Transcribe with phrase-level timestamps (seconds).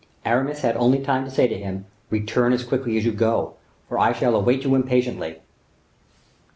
[0.25, 3.53] Aramis had only time to say to him, "Return as quickly as you go;
[3.87, 5.41] for I shall await you impatiently."